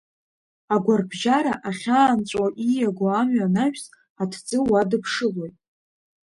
Агәарбжьара 0.73 1.53
ахьаанҵәо 1.69 2.45
ииагоу 2.69 3.09
амҩа 3.19 3.45
анаҩс, 3.49 3.83
аҭӡы 4.21 4.57
уадыԥшылоит. 4.69 5.55